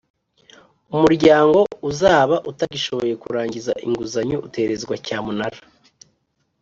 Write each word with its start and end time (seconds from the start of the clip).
Umuryango 0.95 1.59
uzaba 1.89 2.35
utagishoboye 2.51 3.13
kurangiza 3.23 3.71
inguzanyo 3.85 4.37
uterezwa 4.47 4.93
cyamunara 5.05 5.59